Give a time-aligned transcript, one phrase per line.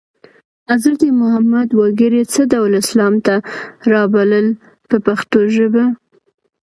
[0.71, 3.35] حضرت محمد وګړي څه ډول اسلام ته
[3.91, 4.47] رابلل
[4.89, 5.83] په پښتو ژبه.